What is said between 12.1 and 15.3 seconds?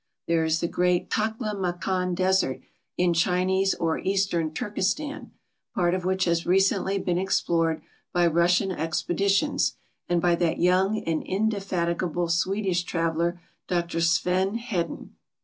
Swedish traveler, Dr Sven Hedin.